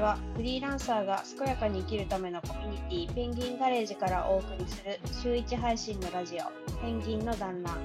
[0.00, 7.76] はフリーランサーが健やかに生きるためのコミュニティペンギンガレージからお送りする週1配信のラジオペンギンの団らん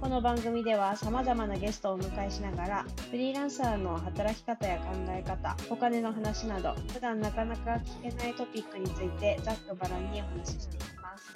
[0.00, 11.34] この番組ではさまざまなゲストをお迎えしながらフリーランサーの働き方や考え方お金の話など普段なかなか聞けないトピックについてざっくばらんにお話ししていきます。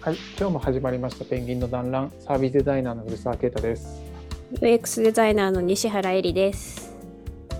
[0.00, 4.02] はい、今日も始まりましたペンギンの団らんサービスデザイナーの古澤啓太です。
[4.60, 6.94] UX デザイナーの西原恵里です。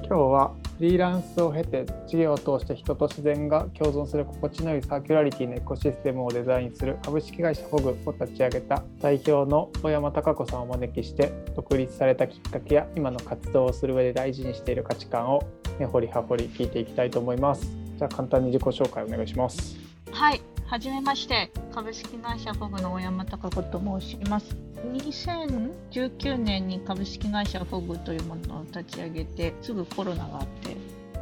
[0.09, 15.43] 今日はフリーランスを経て事業を通して人と自然が共存する心地のいいサーキュラリティのエコシステムをデザインする株式会社ホグを立ち上げた代表の小山貴子さんをお招きして独立されたきっかけや今の活動をする上で大事にしている価値観を
[15.81, 17.69] 根掘り葉掘り聞いていきたいと思います。
[17.97, 19.77] じゃあ簡単に自己紹介お願いします。
[20.13, 24.55] はい、はじめまして、株式会社フォグの大山貴子と申します。
[24.93, 30.77] 2019年に株式会社フォグというものを立ち上げて、すぐコロナがあって、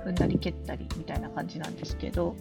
[0.04, 2.34] 踏んだり蹴ったりみたいな感じなんですけど、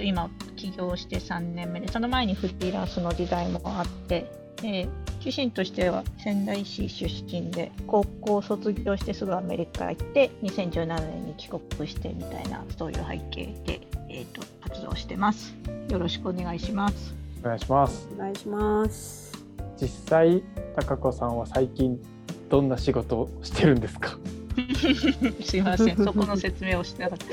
[0.00, 4.28] 今、起業して3年目で、その前にフリーランスの時代もあって、
[4.60, 4.88] で
[5.24, 15.54] 自身としては仙台市出身で高校を卒業してすぐアメリカ行って2017年に帰国してみたいなそういう背景で、えー、と活動してます。
[15.90, 17.14] よろしくお願いします。
[17.42, 18.08] お願いします。
[18.14, 19.32] お願いします。
[19.80, 20.42] 実際
[20.78, 21.98] 貴子さんは最近
[22.48, 24.16] どんな仕事をしてるんですか？
[25.44, 25.96] すいません。
[25.96, 27.26] そこの説明をしてなかった。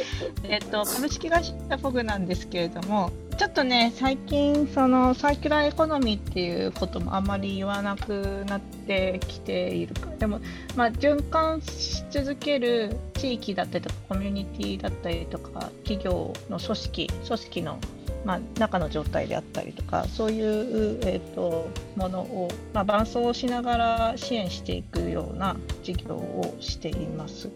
[0.48, 10.08] えっと株式会社フォグなんですけれどもちょっとね最近そのサーキュラーエコノミーっていうこともあまり言わなくなってきているか。
[10.18, 10.40] でも
[10.76, 17.80] まあ循環し続ける地域だったりとかコミュニティだったりとか企業の組織組織の
[18.28, 27.50] まあ、中の状態であったりとかそういう、えー、とものを、まあ、伴走しながら支援していくような事業をしています。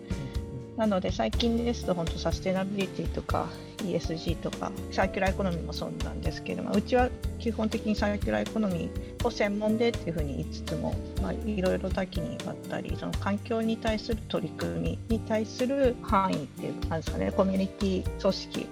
[0.78, 3.50] なので最近ですと本当サステナビリティとか
[3.80, 18.68] ESG とかサーキュラーエコノミーもそうなんですけれどもうちは基本的にサーキュラーエコノミーを専門でっていうふうに言いつつも、まあ、いろいろ多岐にわったりその環境に対する取り組みに対する範囲っていうかですかねコミュニティ組織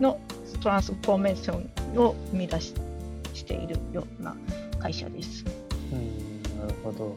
[0.00, 0.20] の
[0.60, 2.74] トランスフォーメーションを生み出し
[3.34, 4.36] しているような
[4.78, 5.44] 会社です。
[5.92, 7.14] うんなるほど。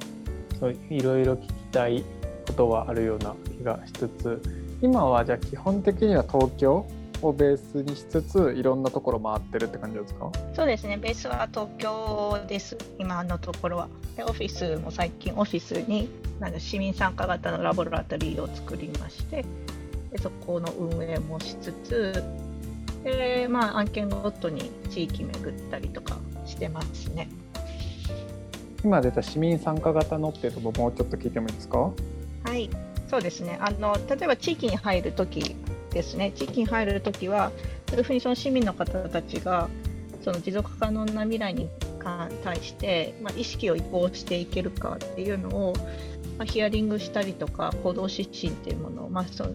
[0.59, 2.03] そういろいろ聞きたい
[2.47, 4.41] ことはあるような気がしつつ
[4.81, 6.85] 今はじゃあ基本的には東京
[7.23, 10.31] をベースにしつついろんなところ回ってるって感じですか？
[10.55, 13.89] そうですね、ベースは東京です、今のところは。
[14.15, 16.09] でオフィスも最近、オフィスに
[16.39, 19.45] なんか市民参加型のラボラトリーを作りまして、
[20.11, 22.23] でそこの運営もしつつ、
[23.03, 27.29] でまあ、案件ごとに地域巡ったりとかしてますね。
[28.83, 31.77] 今出た市民参加型のっていうところもうちょっと聞いてもいいですか？
[31.77, 32.69] はい、
[33.09, 33.57] そうですね。
[33.61, 35.55] あの例えば地域に入るとき
[35.91, 36.31] ですね。
[36.31, 37.51] 地域に入るときは、
[37.87, 39.69] どういうふうにその市民の方たちが
[40.23, 41.69] その持続可能な未来に
[42.43, 45.73] 対して、まあ、意識を移行していけるかっていうのを、
[46.37, 49.51] まあ、ヒアリングしたりとか行動指針っていうものを、まあ、その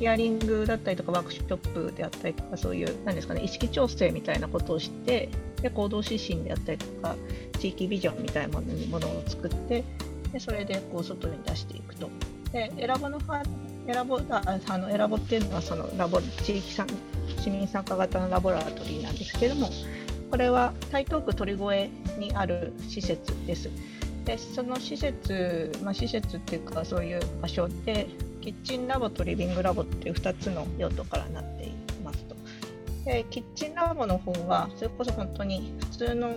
[0.00, 5.28] ヒアリングだったりとかワークショップであったりとかそういうなんですかね意識調整みたいなことをして
[5.60, 7.16] で行動指針であったりとか
[7.58, 9.84] 地域ビジョンみたいなものを作って
[10.32, 12.08] でそれでこう外に出していくと。
[12.50, 13.20] で選ぼの
[13.86, 16.86] 選ぼああの選ぼっていうのはそのラボ地域さん
[17.38, 19.68] 市民参加型のラボラトリーなんですけども
[20.30, 23.68] これは台東区鳥越にある施設です。
[24.24, 28.06] でその施設、まあ、施設っていうかそういう場所で
[28.40, 31.72] キッチンラボとリビングラボっていう2つの用途からなってい
[32.04, 32.36] ますと。
[33.04, 36.34] でキッチンラボの方はそれこそ本当に普通の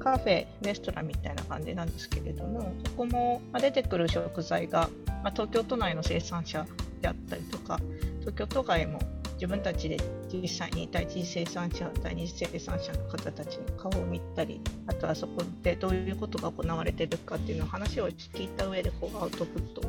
[0.00, 4.88] カフェ、レストランみたいな感じなんですけれども、そこも出てくる食材が、
[5.22, 6.66] まあ、東京都内の生産者
[7.02, 7.78] であったりとか、
[8.20, 8.98] 東京都外も
[9.34, 9.98] 自分たちで
[10.32, 19.84] 実際に第一次生産者、第二次生産者の方たちの顔を見たり、あとはそこでどういうことが行われているかっていうのを話を聞いた上でこうアウトプットを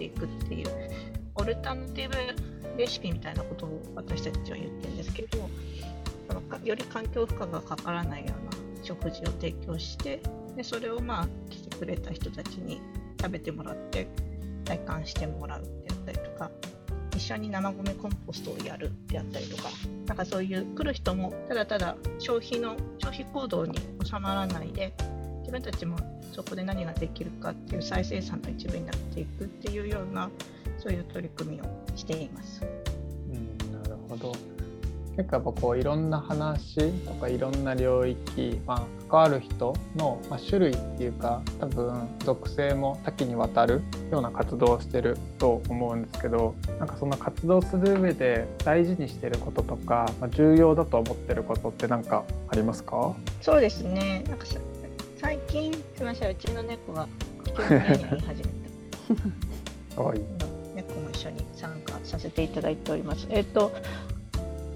[0.00, 0.68] ていくっていう、
[1.34, 5.48] オルタナティブレシピみたいなことを私たちは言ってるんですけど、
[6.28, 10.22] そのより環境負荷がかからないような食事を提供して
[10.56, 12.80] でそれをまあ来てくれた人たちに
[13.20, 14.08] 食べてもらって
[14.64, 16.50] 体感してもらうであったりとか
[17.16, 19.70] 一緒に生ゴミコンポストをやるであったりとか
[20.06, 24.94] なんかそういう来る人もただただ消費の消費行動に収まらないで
[25.40, 25.96] 自分たちも
[26.32, 30.30] そこで何ができるかっていう再生産の一部になっていくっていうような
[30.78, 32.62] そういう取り組みをしています。
[33.30, 34.32] うんなるほど。
[35.16, 53.14] 結構やっぱこういろんな話とかいろんな領域、まあ、関わる人の、まあ、種類っていうか多分属性も多岐にわたるような活動をしてると思うんですけどなんかそんな活動する上で大事にしてることとか、まあ、重要だと思ってることって何かありますか？
[53.42, 54.22] そうですね。
[54.28, 54.46] なんか
[55.20, 57.06] 最近すみませんうちの猫が
[57.44, 58.50] 急に言い始め
[59.94, 60.00] た。
[60.02, 60.20] はい。
[60.74, 63.26] 猫も一緒に参加させていただいております。
[63.28, 63.70] えっと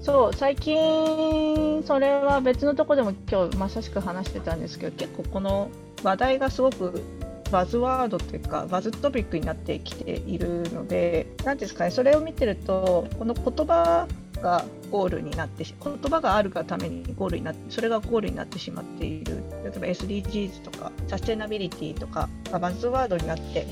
[0.01, 5.69] そう最近それは別のとこでも今日まさしく話してたんですけど結構この
[6.03, 7.01] 話題がすごく
[7.49, 14.07] バズワードというかバズトピックになってきているので何ですかねそれを見てるとこの言葉
[14.45, 23.65] がゴールになって言葉があるがためにゴールになってそれがゴールになってしまっている例えば SDGs とかサステナビリティとかがバズワードになって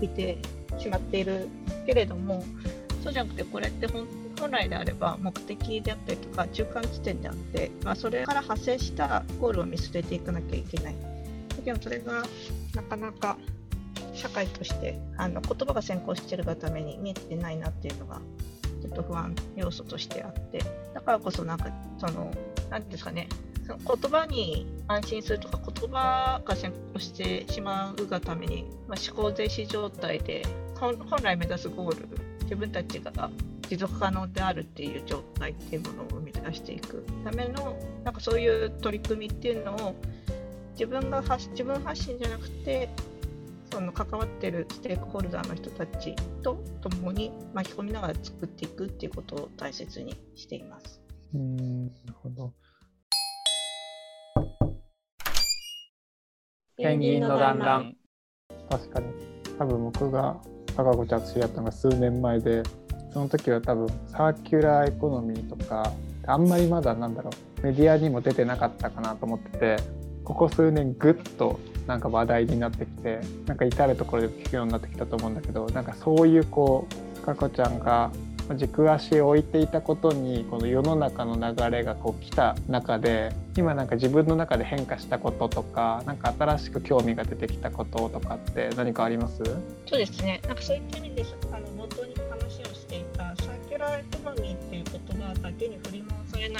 [0.00, 0.38] いて
[0.78, 1.48] しまっている
[1.86, 2.44] けれども
[3.02, 4.06] そうじゃなくてこれって本
[4.38, 10.94] 本来であれば目的であったりとか中間地点であって、まあ、それから派生したゴールを見据えていかなきゃいけない。
[11.48, 12.22] だけどそれが
[12.74, 13.36] なかなか
[14.14, 18.20] 社会としてあの言葉が先行しているがために見えてないなっていうのが
[18.92, 20.60] と不安要素としてあって
[20.94, 21.66] だからこそなんか
[21.98, 22.32] その
[22.70, 23.28] 何ですかね
[23.66, 30.44] その言葉に安心するとか言葉が先行してしまうがために、まあ、思考停止状態で
[30.78, 32.08] 本来目指すゴール
[32.42, 33.30] 自分たちが
[33.68, 39.94] 持続可能であるっていう状態っていうものを生み出していくためのなんかそういう取り組みっていうのを
[40.72, 42.90] 自分が発自分発信じゃなくて
[43.72, 51.00] その関わってるステークホルダーの人たちと共に巻き込みながら作っていくっていうことを大切にしています。
[51.34, 52.52] うんなるほど。
[56.76, 57.96] ペンギンの団らん。
[58.68, 59.06] 確かに。
[59.58, 60.36] 多分僕が
[60.76, 62.62] 高子ちゃんと知り合ったのが数年前で
[63.14, 65.90] その時は多分サーキュラーエコノミーとか
[66.26, 67.30] あんまりまだなんだろ
[67.62, 69.76] うメディアにも出てなかったかなと思ってて
[70.24, 76.86] ここ数年ぐっとなんか話題になってきてなんか至る所で聞くようになってきたと思うんだけどなんかそういうこ
[77.22, 78.10] うかこちゃんが
[78.56, 89.42] 軸足を置いていたことにこの世の中の流れがこう来た中で今なんか自分の中で変化したこととか何か新しく興味が出てきたこととかって何かあります？
[89.86, 90.42] そうですね。
[90.46, 91.34] なんかそういった意味です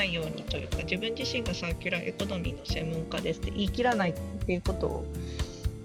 [0.03, 4.15] ないようにというか自分自身がサーキュラーエコノミーの専門家ですって言い切らないっ
[4.45, 5.05] ていうことを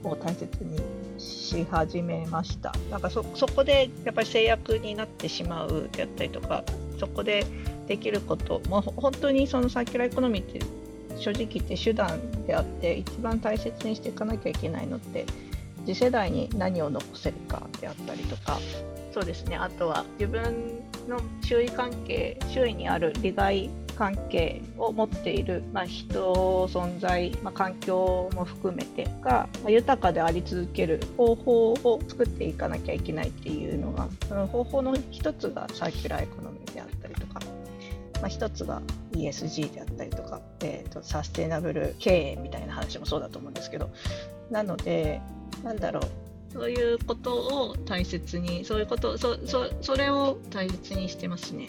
[0.04, 0.80] を大切に
[1.18, 2.72] し始めました。
[2.92, 6.64] なんかそこでやっぱり制約になってしまうであったりとか
[7.00, 7.46] そこで
[7.88, 10.60] できることもう本当にそのサーキュラーエコノミーって
[11.20, 15.26] 正直言って手段であって一番大切にしていかなきゃいけないのって
[15.86, 18.60] 次世代に何を残せるかであったりとか
[19.12, 37.40] そうですねあとは自分の周囲関係周囲にある利害関係を持っている、まあ、人存在、まあ、環境も含めてが、まあ、豊かであり続ける方法を作っていかなきゃいけないっていうのがその方法の一つがサーキュラーエコノミーであったりとか、
[38.22, 38.82] まあ、一つが
[39.14, 43.90] ESG であったりとか、えーと、サステナブル経営みたいな話もそうだと思うんですけど
[44.52, 45.22] なので
[45.64, 46.04] なんだろう
[46.54, 47.34] そういうこと
[47.70, 51.68] を大切にそういうことそそそれを大切にしてますね。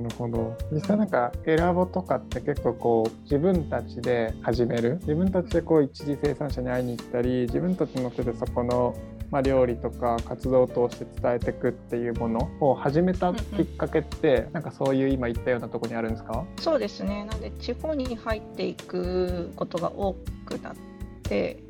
[0.00, 0.56] なるほど。
[0.70, 4.98] 実際なんかエラボとかって結構こう自分たちで始める。
[5.00, 8.94] 自分たちでこう一次生産者に会いに行ったり自分たちの手でそこの
[9.28, 16.44] まあ、料理とか活動を通して伝えていくっていうものを始めたきっかけって、うんうん、なんかそういう今言ったようなところにあるんですか？
[16.60, 17.24] そうですね。
[17.24, 20.74] なんで地方に入っていくことが多くなっ
[21.24, 21.60] て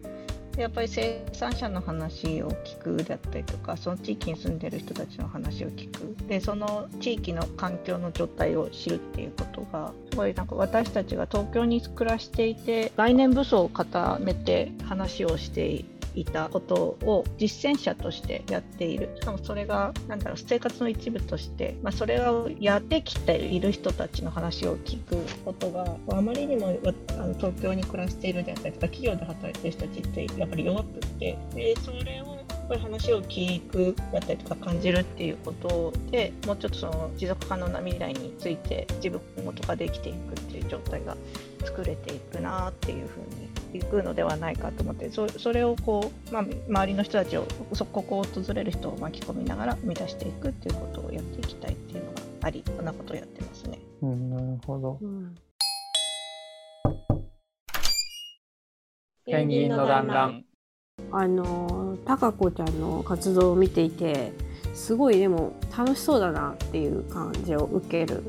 [0.56, 6.16] やっぱり生産者の話を聞くだったりとかその地域に住んでる人たちの話を聞く。
[6.26, 15.84] でその地域の環境の状態を知るっていうことがすごいなんか私たちが東京に暮らしていて来年武装を固めて話をして
[16.16, 19.10] いたことを実践者としてやっている。
[19.20, 26.68] しかもそれがなんだろう生活の一部として、まあ、それをやってきている人たちの話を聞くことがあまりにも
[27.10, 41.16] あの東京に暮らしているであったりとか企業で働いている人たちってやっぱり弱くってでそれをこれ話を聞くだったりとか感じるっていうことでもうちょっとその持続可能な未来について自分ごとができていくっていう状態が
[41.64, 53.78] 作れていくなっていうふうにいくのではないかと思ってそそれをこう、まあ、周りの人たちをそここを訪れる人を巻き込みながら生み出していくっていうことをやっていきたいっていうのがありそんなことをやってますね。
[54.02, 55.34] うん、なるほど、うん、
[59.26, 60.44] ペンギンの団らん。
[61.12, 64.32] あの高子ちゃんの活動を見ていて
[64.74, 68.22] すごいでも楽しそうだなっていう感じを受ける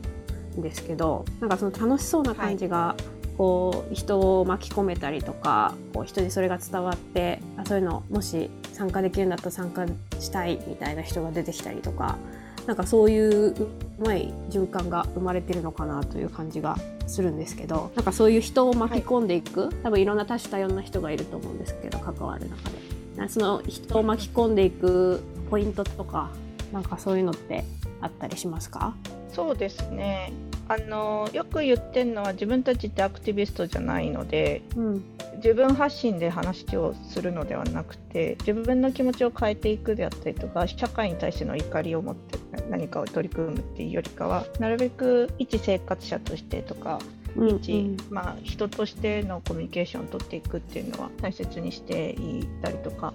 [0.57, 2.95] んですけどなんかその楽しそうな感じが、
[3.37, 9.85] こう人を巻き込めたりとかこう人にそれが伝わってあそういうのもし参加できるんだったら参加
[10.19, 12.17] したいみたいな人が出てきたりとか
[12.65, 13.67] なんかそういうう
[13.99, 22.77] まい循環が生まれてるのかなという感じがするんですけどなんかそういう人を巻き込んでいく、多分いろんな多種多様な人がいると思うんですけど関わる中で。
[23.15, 26.29] なその人を巻き込んでいくポイントとか
[26.73, 27.63] なんかそういうのって
[28.01, 28.93] あったりしますか？
[29.31, 30.33] そうですね
[30.69, 35.03] あのよく言ってるのは自分たちってアクティビストじゃないのでうん。
[35.37, 46.99] 自分発信で話をするのではなくて自分の気持ちを変えていくであったりとか社会に対しての怒りを持って何かを取り組むっていうよりかはなるべく一生活者としてとか
[47.35, 53.13] うん一、まあ、人としてのコミュニケーションを取っていくっていうのは大切にしていったりとか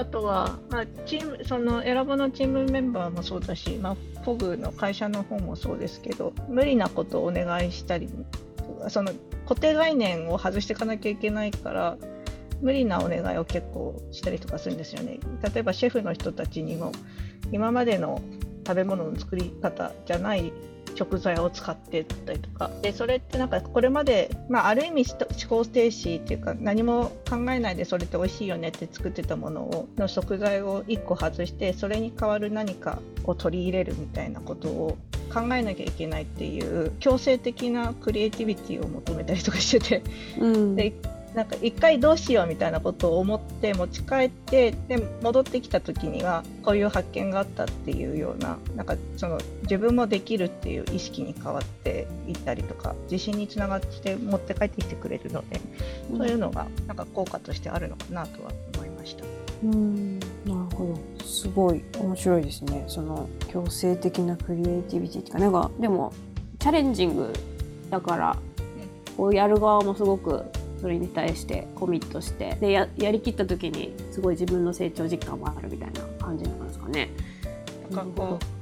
[0.00, 8.08] あとは、まあ、チームその選ぼのチームメンバーもそうだし、まあ、フォグの会社の方もそうですけど無理なことをお願いしたり
[8.88, 9.12] その
[9.46, 11.98] 固定概念を外していかなきゃいけないから
[12.62, 15.18] 無理なお願いを結構したりとかするんですよね。
[15.42, 16.92] 例えばシェフの人たちにも
[17.52, 18.22] 今までの
[18.66, 20.50] 食べ物の作り方じゃない
[21.00, 22.70] 食材を使ってたりとか。
[22.82, 34.98] でそれってなんかこれまで、まあ、ある意味思考停止っていうか何も考えないでそれって美味しいよねって作ってたものをの食材を1個外してそれに代わる何かを取り入れるみたいなことを
[35.32, 40.02] 考えなきゃいけないっていう強制的なクリエイティビティを求めたりとかしてて。
[40.38, 40.76] うん。
[40.76, 40.92] で
[41.34, 55.60] なんか一回どうしようみたいなことを思って持ち帰ってで戻ってきた時にはこういう発見があったっていうようななんかその自分もできるっていう意識に変わっていったりとか自信につながって持って帰ってきてくれるので、
[56.10, 59.24] そういうのがなんか効果としてあるのかなとは思いました。
[59.62, 60.18] うん。
[60.18, 61.24] なるほど。
[61.24, 62.84] すごい面白いですね。
[62.88, 66.12] その強制的なクリエイティビティっていうかなんかでも
[66.58, 67.32] チャレンジング
[67.88, 68.36] だから
[69.16, 70.44] こうやる側もすごく
[70.80, 77.10] それに対してコミットしてでややりきった時にすごい自分の成長実感もあるみたいな感じなんですかね。
[77.90, 78.60] なんかこう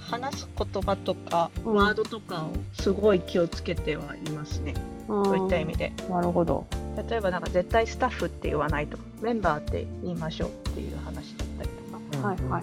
[0.00, 4.74] 話す言葉とかうんワードとかをすごい気をつけてはいますね、
[5.06, 5.92] そういった意味で。
[6.10, 6.66] なるほど。
[7.08, 11.68] 例えばなんか絶対スタッフって言わないとかメンバーって言いましょうっていう話だったり
[12.12, 12.62] とかはいはいはい。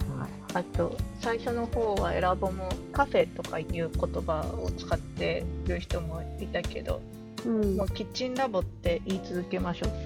[0.54, 7.00] あと最初の方は選ぼもカフェとかいう言葉を使ってる人もいたけど
[7.46, 7.76] うん。
[7.76, 9.88] もうキッチンラボって言い続けましょう。
[9.88, 9.96] こ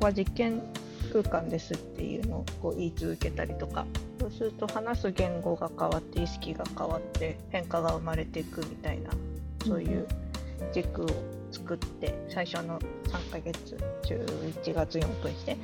[0.00, 0.62] こは実験
[1.12, 3.86] 空間ですっていうのをこう言い続けたりとか。
[4.18, 9.10] そうすると話す言語が変わって意識が変わって変化が生まれていくみたいな
[9.64, 10.06] そういう
[10.72, 11.06] 軸を
[11.52, 15.56] 作って最初の3ヶ月11月4分して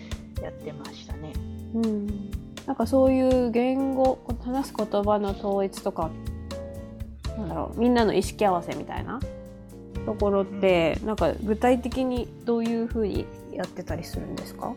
[0.43, 1.33] やってましたね。
[1.75, 2.31] うん、
[2.67, 6.11] なんかそういう言語話す言葉の統一とか
[7.37, 9.19] なんだろうみんなの意識合わせみたいな
[10.05, 14.75] ところって、なんか具体的にどういうふうにやってたりするんですか？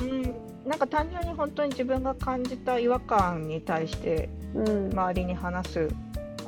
[0.00, 0.22] うん、
[0.66, 5.88] なんか単純に本当に自分が感じた違和感に対してうん、周りに話す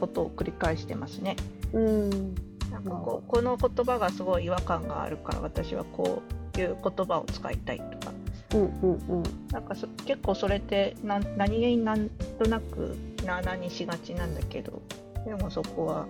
[0.00, 1.36] ことを繰り返してますね。
[1.74, 2.34] うん。
[2.70, 6.22] なんかこうこの言葉がすごい違和感があるから私はこ
[6.56, 8.12] ういう言葉を使いたいとか。
[8.54, 9.22] うんうんうん。
[9.50, 12.08] なんかそ結構それってなん何気になん
[12.38, 12.96] となく
[13.26, 14.80] なあなあにしがちなんだけど
[15.26, 16.06] でもそこは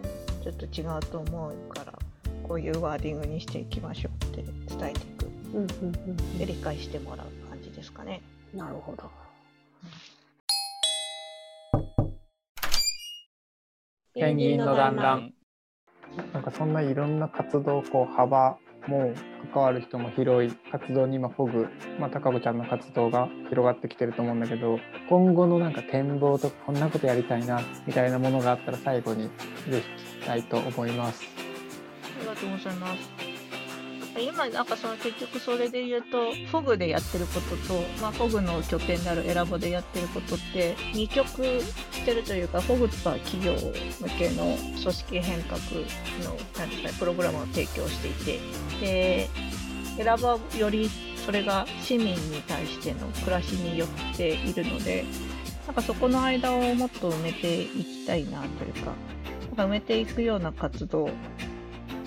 [0.48, 1.92] ちょっと違うと思うから
[2.42, 8.22] こういうワーディングにしていきましょうって伝えていくうんうんで理解してもらう感じですかね。
[8.54, 9.10] うんなるほど。
[14.14, 15.32] ペンギンの団らん
[16.32, 18.58] なんかそんないろんな活動こう幅
[18.88, 19.12] も
[19.52, 21.68] 関わる人も広い活動に今フォグ、
[22.00, 29.30] まあ、高子ちゃんの活動が広がってきてると思うんだけど今後のなんか展望とかこんなことやりたいなみたいなものがあったら最後に
[29.68, 31.22] ぜひ聞きたいと思います。
[32.18, 33.27] ありがとうございます。
[34.20, 48.40] 今なんかその結局それで言うとフォグでやってることと、まあ、フォグの拠点であるエラボでやってることって二極してるというかフォグとは企業向けの組織変革のなんですかねプログラムを提供していて
[48.80, 49.28] で
[49.98, 50.88] エラボはより
[51.24, 55.04] それが市民に対しての暮らしによっているので
[55.66, 58.92] なんかそこの間をもっと埋めていきたいなというか
[59.48, 61.10] なんか埋めていくような活動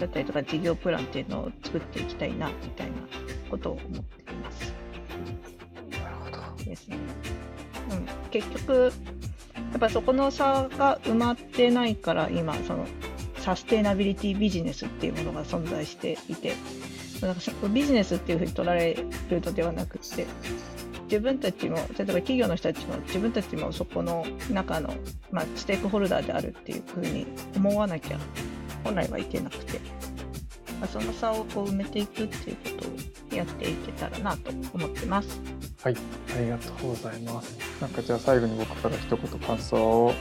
[0.02, 2.94] だったりとか事業プランっていうのを作っていきたいなみたいな
[3.50, 4.74] ことを思っています。
[5.92, 6.98] なるほどですね。
[7.92, 8.92] うん、結局
[9.72, 12.86] やっぱそこの差が埋まってないから今その
[13.38, 16.54] サステイナビリティビジネスっていうものが存在していて
[17.22, 20.26] なんかビジネスっていうふうに取られるのではなくて
[21.04, 24.94] 自分たちも例えば企業の人たちも自分たちもそこの中の、
[25.32, 28.18] まあ、ステークホルダーであるっていうふうに思わなきゃ
[28.92, 29.80] 本来はいけなくて、
[30.82, 32.84] まあ、その差をこう埋めていくっていうこ
[33.30, 35.40] とをやっていけたらなと思ってます。
[35.82, 35.96] はい、
[36.36, 37.58] ありがとうございます。
[37.80, 40.14] なんかじゃあ最後に僕から一言感想を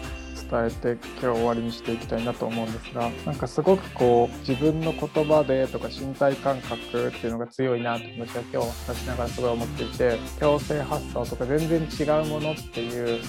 [0.49, 13.21] 伝えて今日終わりにしていきたいなと思うんですがなんかすごくこう自分の言葉でとか身体感覚っていうのが強いなと私は今日話しながらすごい思っていて強制発想とか全然違うものっていう、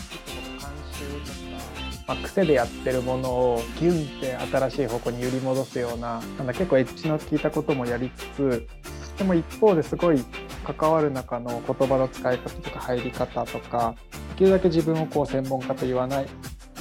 [2.11, 8.67] まあ、癖でやってるものをギュンって新しい方向に揺り戻すようななんだ結構エッジの効いたこともやりつつ
[9.17, 10.21] でも一方ですごい
[10.65, 13.95] 関わる中の言葉の使い方とか入り方とか
[14.31, 16.27] できるだけ自分をこう専門家と言わない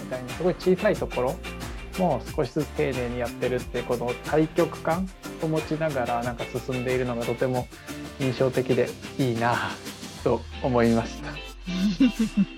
[0.01, 1.37] みたいなすごい小さいところ
[1.97, 5.09] も少しずつ丁寧にやってるってこの対極感
[5.43, 7.69] を持ちながらなんか進んでいるのがとても
[8.19, 9.55] 印象的でいいな
[10.25, 11.50] と思いました。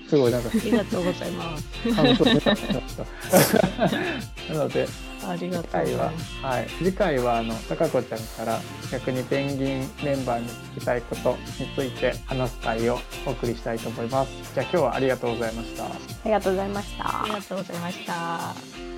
[0.08, 1.64] すごいなんかありがとうございます。
[1.94, 4.54] 感想になりました。
[4.54, 4.88] なので
[5.24, 14.54] ありが次回は、はい、次回はあの高子ちゃんから逆にペンギンメンバーに聞きたいことについて話す会をお送りしたいと思います。
[14.54, 15.84] じゃあ今日はありがとうございました。
[15.84, 15.88] あ
[16.24, 18.91] りがとうございましたありがとうございました。